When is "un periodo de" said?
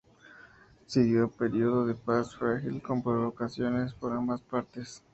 1.25-1.93